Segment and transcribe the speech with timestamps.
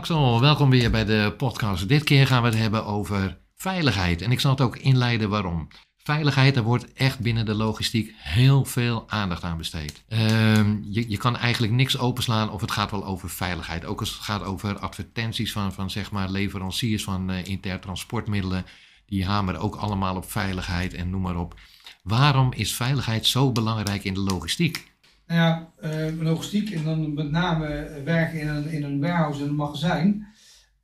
[0.00, 1.88] Axel, welkom weer bij de podcast.
[1.88, 4.22] Dit keer gaan we het hebben over veiligheid.
[4.22, 5.68] En ik zal het ook inleiden waarom.
[5.96, 10.04] Veiligheid, daar wordt echt binnen de logistiek heel veel aandacht aan besteed.
[10.08, 13.84] Ehm, je, je kan eigenlijk niks openslaan of het gaat wel over veiligheid.
[13.84, 18.58] Ook als het gaat over advertenties van, van zeg maar leveranciers van uh.
[19.06, 21.54] Die hameren ook allemaal op veiligheid en noem maar op.
[22.02, 24.90] Waarom is veiligheid zo belangrijk in de logistiek?
[25.26, 29.48] Nou ja, uh, logistiek en dan met name werken in een, in een warehouse en
[29.48, 30.26] een magazijn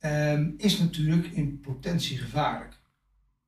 [0.01, 2.79] um, is natuurlijk in potentie gevaarlijk.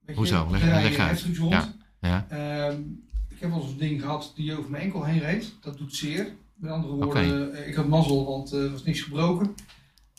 [0.05, 0.48] Weet Hoezo?
[0.52, 1.26] Je, leg, leg uit.
[1.50, 1.73] Ja.
[2.02, 2.27] Ja.
[2.70, 5.53] Um, ik heb wel eens een ding gehad die over mijn enkel heen reed.
[5.62, 6.27] Dat doet zeer.
[6.55, 7.62] Met andere woorden, okay.
[7.62, 9.55] ik had mazzel, want er uh, was niks gebroken.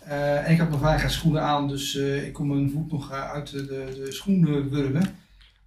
[0.06, 3.66] Uh, en ik had mijn veiligheidsschoenen aan, dus ik kon mijn voet nog uit de,
[3.66, 5.14] de, de schoenen wurmen.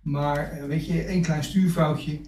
[0.02, 2.20] Maar weet je, één klein stuurfoutje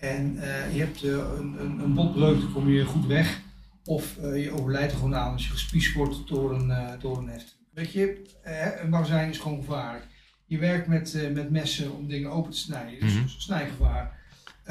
[0.00, 3.40] en uh, je hebt uh, een, een, een botbreuk, dan kom je goed weg.
[3.84, 7.28] Of uh, je overlijdt er gewoon aan als je gespiesd wordt door een, door een
[7.28, 7.58] heft.
[7.74, 8.22] Weet je,
[8.82, 10.06] een magazijn is gewoon gevaarlijk.
[10.46, 13.28] Je werkt met, met messen om dingen open te snijden, dus mm -hmm.
[13.28, 14.18] snijgevaar.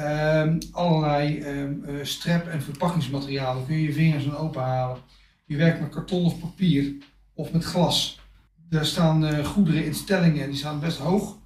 [0.00, 4.98] Um, allerlei um, strep- en verpakkingsmaterialen kun je je vingers aan openhalen.
[5.46, 6.92] Je werkt met karton of papier
[7.34, 8.20] of met glas.
[8.68, 11.38] Daar staan goederen in stellingen, die staan best hoog.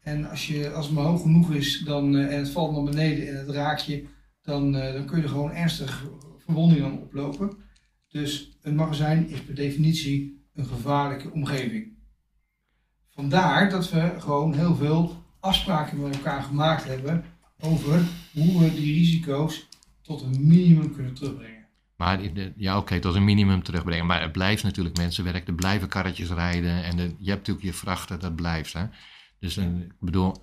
[0.00, 2.82] En als, je, als het maar hoog genoeg is dan, uh, en het valt naar
[2.82, 4.06] beneden en het raakt je,
[4.42, 7.56] dan, uh, dan kun je er gewoon ernstige verwondingen aan oplopen.
[8.08, 11.98] Dus een magazijn is per definitie een gevaarlijke omgeving.
[13.10, 17.24] Vandaar dat we gewoon heel veel afspraken met elkaar gemaakt hebben
[17.60, 19.68] over hoe we die risico's
[20.02, 21.66] tot een minimum kunnen terugbrengen.
[21.96, 22.20] Maar
[22.56, 24.06] ja, oké, tot een minimum terugbrengen.
[24.06, 27.72] Maar het blijft natuurlijk mensen werken, er blijven karretjes rijden en je hebt natuurlijk je
[27.72, 28.72] vrachten, dat blijft.
[28.72, 28.84] Hè?
[29.40, 30.36] Dus een, ik bedoel,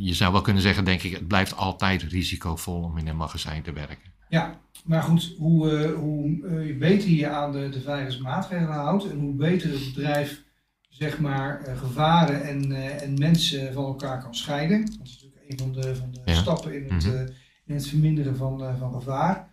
[0.00, 3.62] je zou wel kunnen zeggen, denk ik, het blijft altijd risicovol om in een magazijn
[3.62, 4.12] te werken.
[4.28, 9.18] Ja, maar goed, hoe, uh, hoe uh, beter je aan de, de veiligheidsmaatregelen houdt en
[9.18, 10.42] hoe beter het bedrijf
[10.88, 14.86] zeg maar uh, gevaren en, en mensen van elkaar kan scheiden.
[14.86, 16.34] Dat is natuurlijk een van de, van de ja.
[16.34, 17.26] stappen in het, mm -hmm.
[17.66, 19.48] in het verminderen van, van gevaar.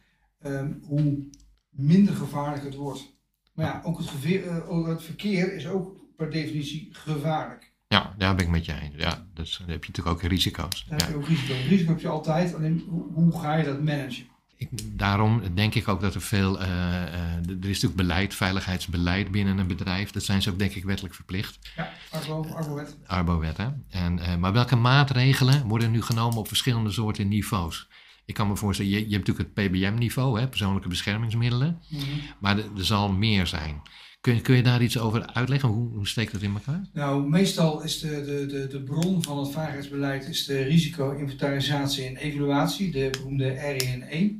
[0.46, 1.28] Um, hoe
[1.70, 3.16] minder gevaarlijk het wordt.
[3.54, 4.10] Maar ja, ook het,
[4.86, 7.67] het verkeer is ook per definitie gevaarlijk.
[7.88, 8.96] Ja, daar ben ik met je eens.
[8.96, 10.86] Ja, dus dan heb je natuurlijk ook risico's.
[10.90, 11.54] Dan heb je ook risico.
[11.68, 12.84] Risico heb je altijd, alleen
[13.14, 14.26] hoe, ga je dat managen?
[14.58, 16.62] Ik, daarom denk ik ook dat er veel.
[16.62, 20.12] Uh, uh, er is natuurlijk beleid, veiligheidsbeleid binnen een bedrijf.
[20.12, 21.60] Dat zijn ze ook, denk ik, wettelijk verplicht.
[21.76, 22.98] Ja, Arbo, Arbowet.
[23.06, 23.68] Arbowet, hè.
[23.90, 27.88] En, uh, maar welke maatregelen worden nu genomen op verschillende soorten niveaus?
[28.26, 31.82] Ik kan me voorstellen, je, je hebt natuurlijk het PBM-niveau, persoonlijke beschermingsmiddelen.
[31.90, 32.02] -hmm.
[32.40, 33.82] Maar er zal meer zijn.
[34.28, 35.70] Kun je, kun je daar iets over uitleggen?
[35.70, 36.82] Hoe, hoe steekt dat in elkaar?
[36.94, 42.18] Nou, meestal is de, de, de, de bron van het veiligheidsbeleid is de risico-inventarisatie en
[42.18, 44.40] evaluatie, de beroemde RINE.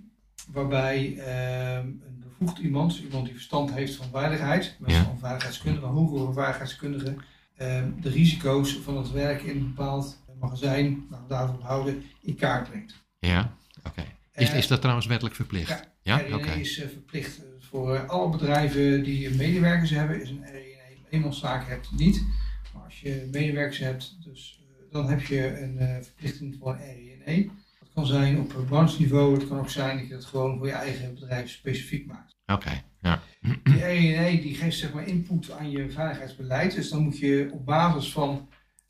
[0.52, 5.12] Waarbij uh, een bevoegd iemand, iemand die verstand heeft van veiligheid, meestal ja.
[5.12, 7.16] een veiligheidskundige, een hogere veiligheidskundige,
[7.62, 12.70] uh, de risico's van het werk in een bepaald magazijn, nou, daarvan houden, in kaart
[12.70, 12.96] brengt.
[13.20, 13.88] Ja, oké.
[13.88, 14.16] Okay.
[14.34, 15.70] Is, is dat trouwens wettelijk verplicht?
[15.70, 16.18] Ja, ja?
[16.18, 16.60] RINE okay.
[16.60, 20.66] is uh, verplicht voor alle bedrijven die medewerkers hebben, is een.
[21.10, 22.24] Eenmanszaak hebt niet.
[22.74, 27.22] Maar als je medewerkers hebt, dus, uh, dan heb je een uh, verplichting voor een
[27.26, 27.50] RINE.
[27.80, 30.74] Dat kan zijn op brancheniveau, het kan ook zijn dat je het gewoon voor je
[30.74, 32.36] eigen bedrijf specifiek maakt.
[32.46, 33.22] Oké, okay, ja.
[33.64, 36.76] Die RINE die geeft zeg maar input aan je veiligheidsbeleid.
[36.76, 38.50] Dus dan moet je op basis van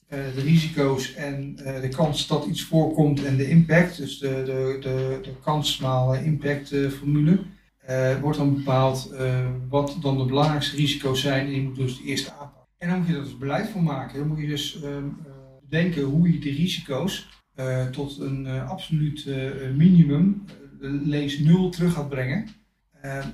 [0.09, 4.43] uh, de risico's en uh, de kans dat iets voorkomt en de impact, dus de,
[4.45, 7.39] de, de, de kans maal impact formule,
[7.89, 11.97] uh, wordt dan bepaald uh, wat dan de belangrijkste risico's zijn en je moet dus
[11.97, 12.67] de eerste aanpak.
[12.77, 14.19] En dan moet je dat dus beleid voor maken.
[14.19, 14.97] Dan moet je dus uh,
[15.69, 17.35] denken hoe je de risico's
[17.91, 19.25] tot een absoluut
[19.75, 20.43] minimum,
[21.03, 22.47] lees nul, terug gaat brengen.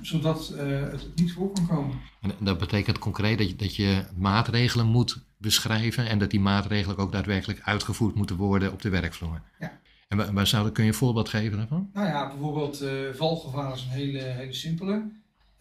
[0.02, 0.48] zodat
[0.90, 1.96] het niet voor kan komen.
[2.20, 6.96] En dat betekent concreet dat je, dat je maatregelen moet beschrijven en dat die maatregelen
[6.96, 9.42] ook daadwerkelijk uitgevoerd moeten worden op de werkvloer.
[9.60, 9.80] Ja.
[10.08, 11.90] En waar zou, kun je een voorbeeld geven daarvan?
[11.92, 15.12] Nou ja, bijvoorbeeld uh, valgevaar is een hele, hele simpele.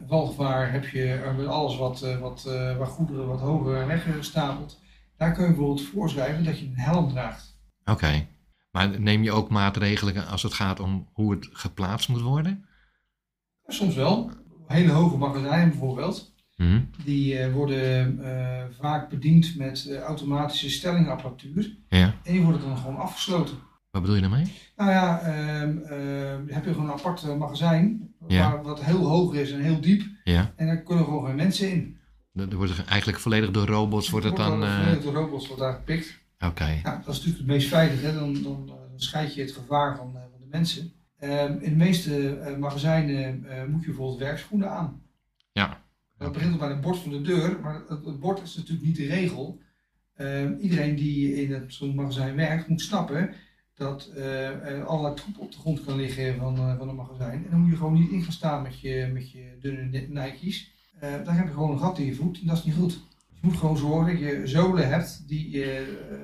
[0.08, 2.44] Valgevaar heb je met alles wat, uh, wat,
[2.78, 4.82] waar goederen wat hoger weggestapeld.
[5.18, 7.58] Daar kun je bijvoorbeeld voorschrijven dat je een helm draagt.
[7.82, 8.28] Oké, okay.
[8.72, 12.66] maar neem je ook maatregelen als het gaat om hoe het geplaatst moet worden?
[13.68, 14.32] Soms wel.
[14.68, 16.34] Hele hoge magazijnen bijvoorbeeld.
[16.56, 16.90] Mm-hmm.
[17.04, 18.20] Die worden
[18.80, 21.78] vaak bediend met automatische stellingapparatuur.
[21.90, 22.16] Ja.
[22.24, 23.58] En die worden dan gewoon afgesloten.
[23.94, 24.54] Wat bedoel je daarmee?
[24.76, 25.22] Nou ja,
[25.62, 28.52] um, uh, heb je gewoon een apart magazijn, ja.
[28.52, 30.04] waar, wat heel hoog is en heel diep.
[30.24, 30.54] Ja.
[30.56, 31.98] En daar kunnen gewoon geen mensen in.
[32.34, 34.64] Er wordt eigenlijk volledig door robots wordt het, dan...
[34.64, 34.80] Uh...
[34.80, 36.20] Volledig door robots wordt daar gepikt.
[36.36, 36.46] Oké.
[36.46, 36.80] Okay.
[36.84, 38.14] Ja, dat is natuurlijk het meest veilig, hè?
[38.14, 40.94] Dan, dan, dan scheid je het gevaar van, van de mensen.
[41.20, 45.02] Um, in de meeste magazijnen moet je bijvoorbeeld werkschoenen aan.
[45.52, 45.82] Ja.
[46.16, 46.32] Okay.
[46.32, 49.08] begint bij het bord van de deur, maar het, het bord is natuurlijk niet de
[49.08, 49.62] regel.
[50.16, 53.34] Ehm, iedereen die in het zo'n magazijn werkt, moet snappen
[53.76, 57.44] dat uh, er allerlei troep op de grond kan liggen van, uh, van een magazijn.
[57.46, 60.72] En dan moet je gewoon niet in gaan staan met je, met je dunne Nike's.
[61.04, 62.92] Uh, dan heb je gewoon een gat in je voet en dat is niet goed.
[62.92, 65.66] Dus je moet gewoon zorgen dat je zolen hebt die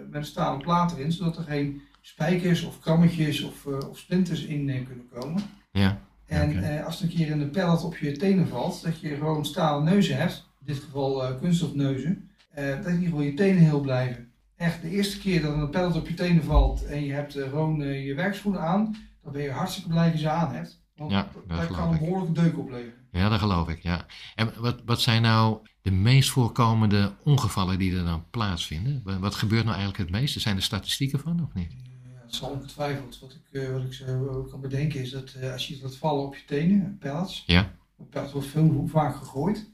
[0.10, 4.86] met een stalen plaat erin, zodat er geen spijkers of krammetjes of, of splinters in
[4.88, 5.44] kunnen komen.
[5.72, 6.01] Ja.
[6.25, 6.81] En okay.
[6.81, 10.18] als er een keer een pallet op je tenen valt, dat je gewoon stalen neuzen
[10.18, 14.28] hebt, in dit geval kunststofneuzen, dat in ieder geval je tenen heel blijven
[14.59, 17.44] echt de eerste keer dat een pallet op je tenen valt en je hebt uh,
[17.44, 20.81] gewoon uh, je werkschoenen aan, dan ben je hartstikke blij dat je ze aan hebt.
[20.95, 23.07] Want ja, dat, dat kan een behoorlijke deuk opleveren.
[23.11, 24.06] Ja, dat geloof ik, ja.
[24.35, 29.01] En wat, wat zijn nou de meest voorkomende ongevallen die er dan plaatsvinden?
[29.19, 30.39] Wat gebeurt nou eigenlijk het meeste?
[30.39, 31.71] Zijn er statistieken van of niet?
[31.71, 33.19] Ja, het zal ongetwijfeld.
[33.19, 36.35] Wat ik, uh, wat ik zo kan bedenken is dat als je dat vallen op
[36.35, 37.71] je tenen, pellets, ja.
[38.09, 39.69] pellets wordt veel vaak gegooid.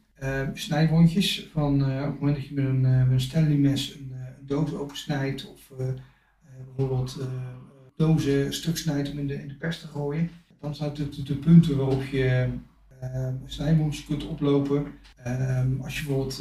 [0.53, 3.97] snijwondjes van op het moment dat je met een, met een Stanley mes
[4.45, 5.87] doos opensnijdt of uh,
[6.75, 7.25] bijvoorbeeld uh,
[7.95, 10.29] dozen stuk snijdt om in de, in de pers te gooien.
[10.59, 12.47] Dan zijn het de, de, punten waarop je
[13.03, 14.85] uh, snijwondjes kunt oplopen.
[15.27, 16.39] Um, als je bijvoorbeeld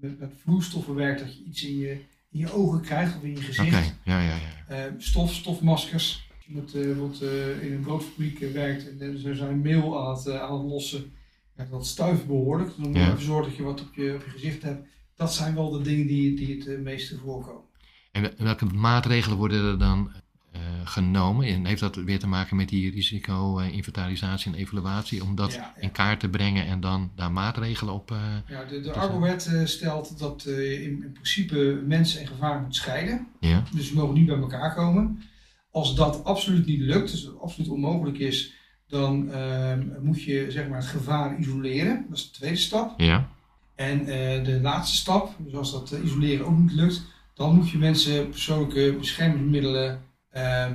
[0.00, 1.90] met, met, vloeistoffen werkt, dat je iets in je,
[2.30, 3.68] in je ogen krijgt of in je gezicht.
[3.68, 3.92] Okay.
[4.04, 4.66] Ja, ja, ja.
[4.68, 6.28] Ehm, stof, stofmaskers.
[6.36, 7.22] Als je bijvoorbeeld
[7.62, 11.12] in een broodfabriek werkt en ze zijn meel aan het, aan het lossen,
[11.56, 12.70] ja, dat stuift behoorlijk.
[12.76, 13.06] Dan moet je ja.
[13.06, 14.86] even zorgen dat je wat op je, op je gezicht hebt
[15.16, 17.64] dat zijn wel de dingen die, die het meeste voorkomen.
[18.12, 20.10] En welke maatregelen worden er dan
[20.54, 21.46] uh, genomen?
[21.46, 25.82] En heeft dat weer te maken met die risico-inventarisatie en evaluatie, om dat ja, ja.
[25.82, 28.18] in kaart te brengen en dan daar maatregelen op uh,
[28.48, 33.26] Ja, de, de Arbowet stelt dat in, in, principe mensen en gevaar moet scheiden.
[33.40, 33.62] Ja.
[33.74, 35.22] Dus ze mogen niet bij elkaar komen.
[35.70, 38.54] Als dat absoluut niet lukt, dus dat absoluut onmogelijk is,
[38.86, 42.06] dan ehm, moet je zeg maar, het gevaar isoleren.
[42.08, 43.00] Dat is de tweede stap.
[43.00, 43.28] Ja.
[43.76, 44.06] En uh,
[44.44, 47.02] de laatste stap, dus als dat uh, isoleren ook niet lukt,
[47.34, 50.02] dan moet je mensen persoonlijke beschermingsmiddelen
[50.36, 50.66] uh,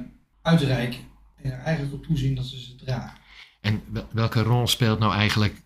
[0.42, 1.00] uitreiken.
[1.36, 3.18] En er eigenlijk op toezien dat ze ze dragen.
[3.62, 3.81] En
[4.12, 5.62] welke rol speelt nou eigenlijk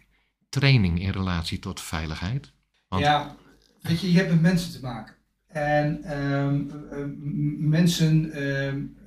[0.49, 2.51] training in relatie tot veiligheid?
[2.87, 3.03] Want...
[3.03, 3.35] Ja,
[3.81, 5.15] weet je, je hebt met mensen te maken.
[5.47, 8.97] En um, mensen um,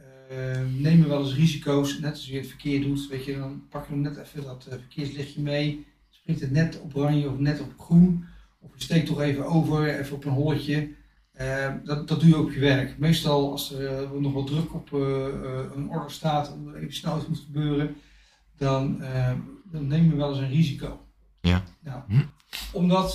[0.76, 3.08] nemen wel eens risico's, net als je het verkeer doet.
[3.08, 5.86] Weet je, dan pak je net even dat verkeerslichtje mee
[6.28, 8.24] springt het net op oranje of net op groen.
[8.60, 10.90] Of je steekt toch even over, even op een holletje.
[11.40, 12.98] Uh, dat, dat doe je op je werk.
[12.98, 15.00] Meestal als er uh, nog wat druk op uh,
[15.74, 17.96] een orde staat, om er even snel iets moet gebeuren,
[18.56, 19.02] dan,
[19.64, 21.00] dan neem je wel eens een risico.
[21.40, 21.62] Ja.
[21.80, 22.22] Nou, hm.
[22.72, 23.12] Om dat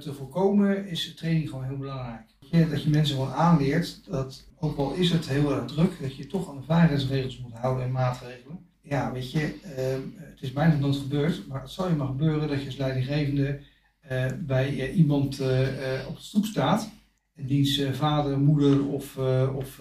[0.00, 2.26] te voorkomen is training gewoon heel belangrijk.
[2.70, 6.26] Dat je mensen gewoon aanleert dat, ook al is het heel erg druk, dat je
[6.26, 10.66] toch aan de veiligheidsregels moet houden en maatregelen ja, weet je, uh, het is mij
[10.66, 13.60] nog nooit gebeurd, maar het zou je maar gebeuren dat je als leidinggevende
[14.10, 15.40] uh, bij uh, iemand
[16.08, 16.90] op de stoep staat,
[17.34, 19.18] en diens vader, moeder of,
[19.54, 19.76] of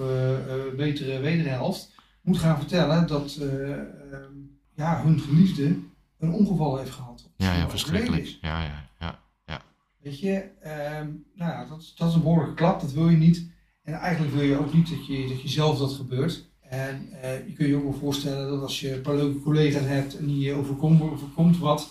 [0.75, 4.33] betere wederhelft moet gaan vertellen dat ehm,
[4.75, 5.79] ja, hun geliefde
[6.17, 7.29] een ongeval heeft gehad.
[7.35, 8.25] Ja, ja, verschrikkelijk.
[8.41, 9.61] Ja, ja, ja, ja.
[9.99, 13.51] Weet je, ehm, nou ja, dat, dat is een behoorlijke klap, dat wil je niet.
[13.81, 16.50] En eigenlijk wil je ook niet dat je, dat je zelf dat gebeurt.
[16.71, 19.85] En uh, je kunt je ook wel voorstellen dat als je een paar leuke collega's
[19.85, 21.89] hebt en die overkomt, overkomt wat,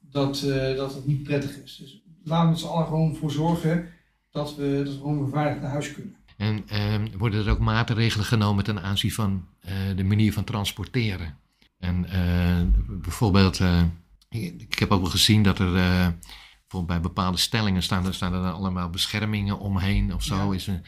[0.00, 1.76] dat, uh, dat het niet prettig is.
[1.76, 3.88] Dus laten we met z'n allen gewoon voor zorgen
[4.30, 6.16] dat we, dat we gewoon beveiligd naar huis kunnen.
[6.36, 11.36] En uh, worden er ook maatregelen genomen ten aanzien van uh, de manier van transporteren?
[11.78, 12.06] En
[12.88, 13.60] bijvoorbeeld,
[14.28, 18.34] ik, ik, heb ook wel gezien dat er bijvoorbeeld bij bepaalde stellingen staan, er staan
[18.34, 20.36] er allemaal beschermingen omheen of zo.
[20.36, 20.54] Ja.
[20.54, 20.80] Is er,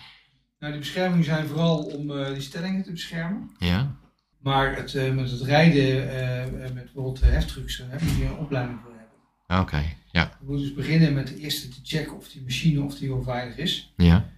[0.62, 3.50] nou, die beschermingen zijn vooral om uh, die stellingen te beschermen.
[3.58, 3.96] Ja.
[4.38, 8.90] Maar het, uh, met het rijden uh, met bijvoorbeeld heftrucks, moet je een opleiding voor
[8.90, 9.18] hebben.
[9.46, 9.96] Oké, okay.
[10.12, 10.36] ja.
[10.40, 13.56] Je moet dus beginnen met eerst te checken of die machine of die wel veilig
[13.56, 13.92] is.
[13.96, 14.30] Ja.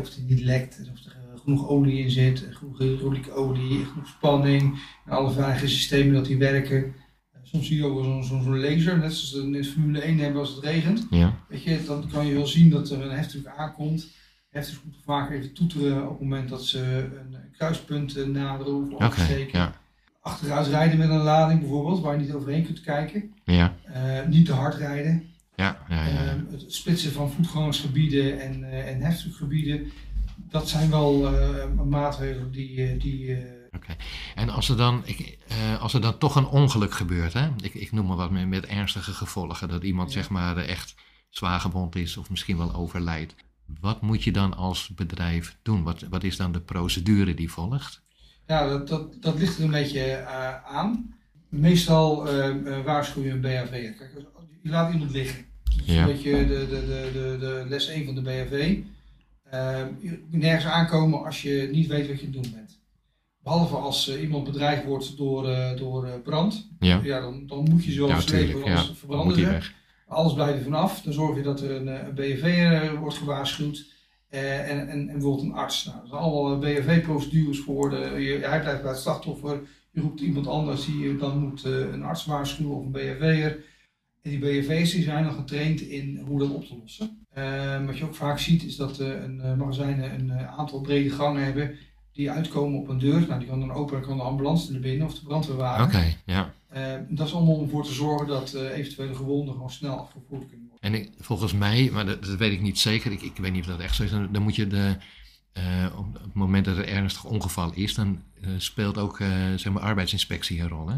[0.00, 4.80] Of die niet lekt, of er genoeg olie in zit, genoeg hydraulieke olie, genoeg spanning.
[5.06, 6.94] En alle veilige systemen dat die werken.
[7.42, 10.18] Soms zie je ook zo'n zo, zo laser, net zoals we in de Formule 1
[10.18, 11.06] hebben als het regent.
[11.10, 11.38] Ja.
[11.48, 14.16] Weet je, dan kan je wel zien dat er een heftruck aankomt
[14.58, 19.48] hefters moeten vaak even toeteren op het moment dat ze een kruispunt naderen of okay,
[19.52, 19.72] ja.
[20.20, 23.32] Achteruit rijden met een lading bijvoorbeeld, waar je niet overheen kunt kijken.
[23.44, 23.74] Ja.
[23.88, 25.30] Uh, niet te hard rijden.
[25.56, 26.24] Ja, ja, ja.
[26.24, 29.92] Uh, het splitsen van voetgangersgebieden en, uh, en heftruckgebieden.
[30.36, 31.30] Dat zijn wel
[31.84, 32.96] maatregelen die...
[32.96, 33.36] die
[33.72, 33.96] Oké.
[34.34, 35.38] En als er, dan, ik,
[35.80, 37.48] als er dan toch een ongeluk gebeurt, hè?
[37.60, 40.94] Ik, ik noem maar wat met, met ernstige gevolgen, dat iemand zeg maar echt
[41.28, 43.34] zwaar gewond is of misschien wel overlijdt.
[43.80, 45.82] Wat moet je dan als bedrijf doen?
[45.82, 48.02] Wat, wat is dan de procedure die volgt?
[48.46, 51.14] Ja, dat, dat, dat ligt er een beetje uh, aan.
[51.48, 53.70] Meestal uh, waarschuw je een BHV.
[53.70, 54.26] Kijk, je
[54.62, 55.44] je laat iemand liggen.
[55.64, 56.00] Dat is Ja.
[56.00, 58.78] een beetje de, de, de, de, de les 1 van de BHV.
[60.02, 62.80] Je moet nergens aankomen als je niet weet wat je aan het doen bent.
[63.42, 66.68] Behalve als eh, iemand bedreigd wordt door, eh, door eh, brand.
[66.78, 69.44] Ja, Ja, dan, dan moet je zo ja dan moet verbranden ze.
[69.46, 69.74] weg.
[70.08, 71.00] Alles blijft er vanaf.
[71.02, 73.96] Dan zorg je dat er een, eh, een BHV wordt gewaarschuwd.
[74.28, 75.84] eh, en, en, en bijvoorbeeld een arts.
[75.84, 77.90] Nou, er zijn allemaal BHV-procedures voor.
[77.90, 79.60] De, je, hij blijft bij het slachtoffer.
[79.92, 83.64] Je roept iemand anders die je dan moet eh, een arts waarschuwen of een BHV'er.
[84.22, 87.26] En die BHV's die zijn dan getraind in hoe dat op te lossen.
[87.32, 90.80] Eh, wat je ook vaak ziet is dat eh, een eh, magazijnen een eh, aantal
[90.80, 91.74] brede gangen hebben
[92.12, 93.20] die uitkomen op een deur.
[93.28, 95.84] Nou, die kan dan open en kan de ambulance er binnen of de brandweerwagen.
[95.84, 96.52] Oké, ja.
[96.68, 100.48] Eh, dat is allemaal om ervoor te zorgen dat eh, eventuele gewonden gewoon snel afgevoerd
[100.48, 100.90] kunnen worden.
[100.90, 103.60] En ik, volgens mij, maar dat, dat weet ik niet zeker, ik, ik weet niet
[103.60, 104.96] of dat echt zo is, dan, dan moet je de,
[105.52, 109.16] eh, op het moment dat er ernstig ongeval is, dan eh, speelt ook
[109.56, 110.88] zeg maar arbeidsinspectie een rol.
[110.88, 110.96] Hè?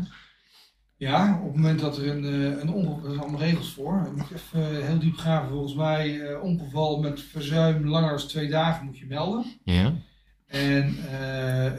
[0.96, 2.24] Ja, op het moment dat er een,
[2.60, 4.00] een ongeval, er zijn allemaal regels voor.
[4.04, 5.50] Dan moet even heel diep graven.
[5.50, 9.44] Volgens mij, ongeval met verzuim langer dan twee dagen moet je melden.
[9.64, 9.94] Ja,
[10.46, 10.96] En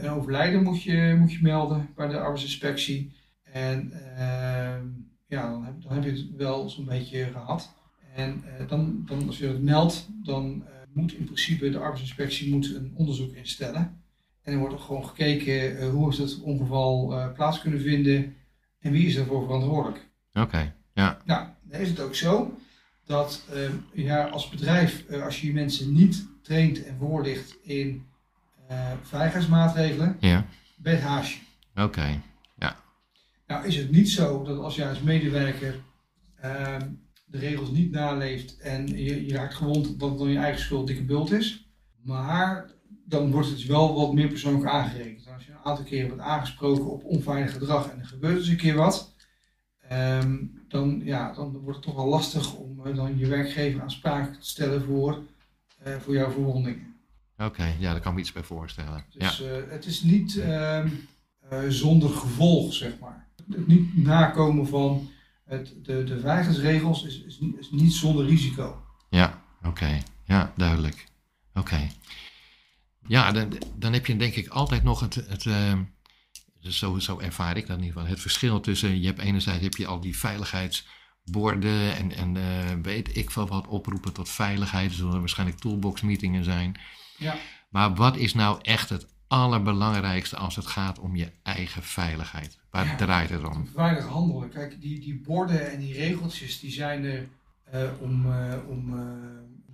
[0.04, 3.12] een overlijden moet je, moet je melden bij de arbeidsinspectie.
[3.52, 4.86] En ehm,
[5.26, 7.74] ja, dan heb, dan heb je het wel zo'n beetje gehad.
[8.14, 12.50] En eh, dan, dan, als je het meldt, dan eh, moet in principe de arbeidsinspectie
[12.50, 14.02] moet een onderzoek instellen.
[14.42, 18.34] En er wordt ook gewoon gekeken eh, hoe is het ongeval eh, plaats kunnen vinden
[18.80, 20.08] en wie is ervoor verantwoordelijk.
[20.32, 20.74] oké.
[20.94, 22.58] Ja, Nou, dan is het ook zo
[23.04, 28.06] dat eh, ja, als bedrijf, als je je mensen niet traint en voorlicht in
[29.02, 31.38] veiligheidsmaatregelen, ja, ben haasje.
[31.76, 32.20] oké.
[33.52, 35.80] Nou is het niet zo dat als jij als medewerker
[36.40, 36.88] ehm,
[37.24, 40.86] de regels niet naleeft en je, je raakt gewond, dat het dan je eigen schuld
[40.86, 41.70] dikke bult is.
[42.02, 42.70] Maar
[43.04, 45.28] dan wordt het wel wat meer persoonlijk aangerekend.
[45.34, 48.56] Als je een aantal keren wordt aangesproken op onveilig gedrag en er gebeurt eens een
[48.56, 49.14] keer wat,
[49.88, 54.40] ehm, dan, ja, dan wordt het toch wel lastig om eh, dan je werkgever aansprakelijk
[54.40, 55.22] te stellen voor,
[55.78, 56.96] eh, voor jouw verwondingen.
[57.38, 59.04] Oké, ja, daar kan ik me iets bij voorstellen.
[59.10, 60.88] Dus eh, het is niet ehm,
[61.52, 63.28] eh, zonder gevolg, zeg maar.
[63.50, 65.10] Het niet nakomen van
[65.44, 68.82] het, de, de veiligheidsregels is, is, niet- is niet zonder risico.
[69.10, 70.02] ja oké.
[70.24, 71.06] Ja, duidelijk.
[71.54, 71.88] Oké.
[73.06, 75.46] Ja, dan, dan heb je denk ik altijd nog het, het
[76.60, 79.62] dus zo, zo ervaar ik dat in ieder geval, het verschil tussen, je hebt enerzijds
[79.62, 84.90] heb je al die veiligheidsborden en, en eh, weet ik veel wat, oproepen tot veiligheid,
[84.90, 86.80] er zullen waarschijnlijk toolbox meetingen zijn.
[87.18, 87.34] Ja.
[87.70, 92.58] Maar wat is nou echt het allerbelangrijkste als het gaat om je eigen veiligheid?
[92.70, 92.96] Waar Ja.
[92.96, 93.66] draait het om?
[93.66, 94.48] Veilig handelen.
[94.48, 97.28] Kijk, die, die borden en die regeltjes die zijn er
[97.64, 99.04] eh, om, eh, om eh,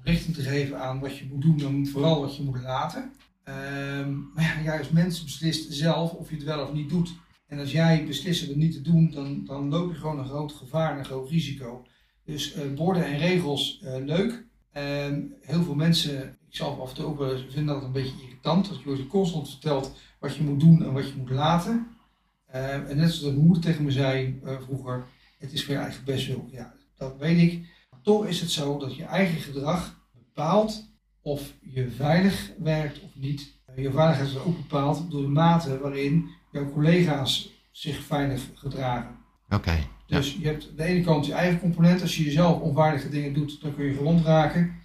[0.03, 3.13] richting te geven aan wat je moet doen en vooral wat je moet laten.
[3.45, 7.13] Ehm, maar ja, als mens beslist zelf of je het wel of niet doet.
[7.47, 10.53] En als jij beslist het niet te doen, dan, dan loop je gewoon een groot
[10.53, 11.87] gevaar en een groot risico.
[12.25, 14.47] Dus borden en regels, leuk.
[14.73, 18.23] En heel veel mensen, ik zelf af en toe ook wel vinden dat een beetje
[18.23, 18.69] irritant.
[18.69, 21.87] Dat je wordt constant verteld wat je moet doen en wat je moet laten.
[22.47, 25.07] Eh, en net zoals mijn moeder tegen me zei eh, vroeger,
[25.39, 26.49] het is voor je eigen bestwil.
[26.51, 27.67] Ja, dat weet ik.
[27.91, 30.85] Maar toch is het zo dat je eigen gedrag bepaalt
[31.23, 33.55] of je veilig werkt of niet.
[33.67, 39.17] Eh, je veiligheid is ook bepaald door de mate waarin jouw collega's zich veilig gedragen.
[39.49, 39.79] Oké.
[40.07, 42.01] Dus je hebt aan de ene kant je eigen component.
[42.01, 44.77] Als je jezelf onveilige dingen doet, dan kun je gewond raken.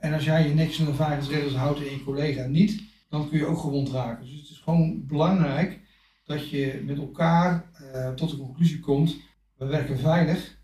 [0.00, 3.46] En als jij je aan de veiligheidsregels houdt en je collega niet, dan kun je
[3.46, 4.24] ook gewond raken.
[4.24, 5.80] Dus het is gewoon belangrijk
[6.24, 9.16] dat je met elkaar eh, tot de conclusie komt,
[9.56, 10.58] we werken veilig.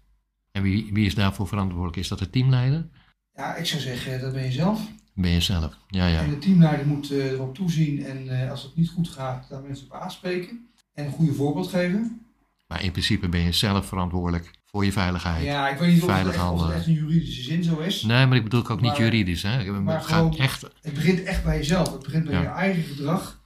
[0.53, 1.97] En wie, wie is daarvoor verantwoordelijk?
[1.97, 2.89] Is dat de teamleider?
[3.35, 4.91] Ja, ik zou zeggen, dat ben je zelf.
[5.15, 5.79] Ben je zelf?
[5.89, 6.21] Ja, ja.
[6.21, 9.63] En de teamleider moet eh, erop toezien en eh, als het niet goed gaat, daar
[9.63, 10.71] mensen op aanspreken.
[10.95, 12.27] En een goede voorbeeld geven.
[12.67, 15.45] Maar in principe ben je zelf verantwoordelijk voor je veiligheid.
[15.45, 18.03] Ja, ik weet niet of het, echt, of het echt in juridische zin zo is.
[18.03, 19.43] Nee, maar ik bedoel ook niet juridisch.
[19.43, 19.49] Hè?
[19.51, 20.63] Het maar gaat gewoon- echt.
[20.81, 21.93] Het begint echt bij jezelf.
[21.93, 22.41] Het begint bij Ja.
[22.41, 23.41] je eigen gedrag.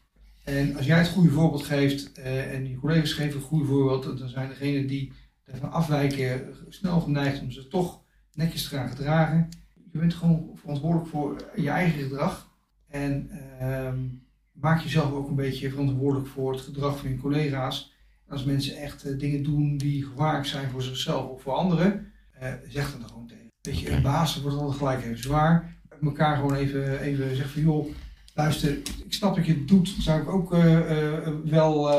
[0.44, 4.18] En als jij het goede voorbeeld geeft eh, en je collega's geven het goede voorbeeld,
[4.18, 5.12] dan zijn degenen die
[5.44, 8.00] ervan afwijken snel geneigd om ze toch
[8.34, 9.48] netjes te gaan gedragen.
[9.92, 12.48] Je bent gewoon verantwoordelijk voor je eigen gedrag.
[12.88, 13.98] En ehm,
[14.52, 17.92] maak jezelf ook een beetje verantwoordelijk voor het gedrag van je collega's.
[18.30, 22.52] Als mensen echt eh, dingen doen die gevaarlijk zijn voor zichzelf of voor anderen, eh,
[22.68, 23.48] zeg er gewoon tegen.
[23.60, 25.78] Weet je, een baas wordt altijd gelijk even zwaar.
[26.02, 27.94] Elkaar gewoon even, even zeggen van joh,
[28.34, 28.70] luister,
[29.04, 31.90] ik snap dat je het doet, zou ik ook eh, wel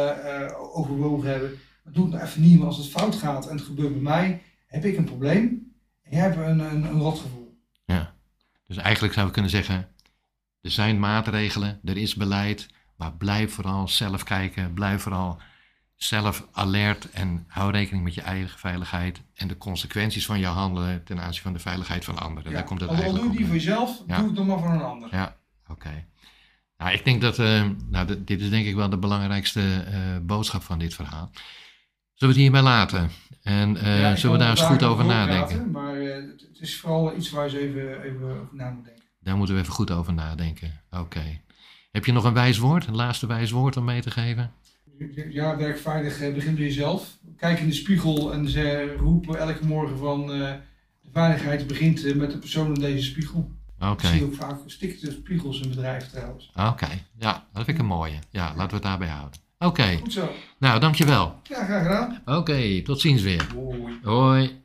[0.76, 1.50] overwogen hebben.
[1.84, 4.02] Maar doe het nou even niet, maar als het fout gaat en het gebeurt bij
[4.02, 5.74] mij, heb ik een probleem.
[6.02, 7.42] En jij hebt een, een, een rotgevoel.
[8.68, 9.88] Dus eigenlijk zou je kunnen zeggen:
[10.62, 15.40] er zijn maatregelen, er is beleid, maar blijf vooral zelf kijken, blijf vooral
[16.04, 21.04] zelf alert en hou rekening met je eigen veiligheid en de consequenties van jouw handelen
[21.04, 22.52] ten aanzien van de veiligheid van anderen.
[22.52, 22.58] Ja.
[22.58, 24.18] Daar komt het eigenlijk doe je die voor jezelf, Ja.
[24.18, 25.10] doe het nog maar voor een ander.
[25.12, 26.06] Ja, oké.
[26.78, 30.64] Nou, ik denk dat, eh, nou, dit is denk ik wel de belangrijkste eh, boodschap
[30.64, 31.32] van dit verhaal.
[32.14, 33.10] Zullen we het hierbij laten?
[33.42, 35.72] En eh, Ja, zullen we daar eens goed over nadenken?
[35.72, 39.04] Maar eh, het, is vooral iets waar je even, even over na moet denken.
[39.20, 40.82] Daar moeten we even goed over nadenken.
[40.92, 41.42] Oké.
[41.92, 44.52] Heb je nog een wijs woord, een laatste wijs woord om mee te geven?
[45.30, 47.18] Ja, werk veilig, eh, begin bij jezelf.
[47.38, 50.54] Kijk in de spiegel en ze roepen elke morgen van eh,
[51.02, 53.52] de veiligheid begint eh, met de persoon in deze spiegel.
[53.80, 54.08] Oké.
[54.08, 56.52] Ik zie ook vaak stikte spiegels in bedrijven trouwens.
[56.56, 56.90] Oké.
[57.18, 58.20] Ja, dat vind ik een mooie.
[58.30, 59.40] Ja, laten we het daarbij houden.
[59.60, 59.98] Oké.
[59.98, 60.32] Goed zo.
[60.60, 61.40] Nou, dankjewel.
[61.44, 62.22] Ja, graag gedaan.
[62.38, 63.48] Oké, tot ziens weer.
[63.56, 64.00] Hoi.
[64.04, 64.64] Hoi.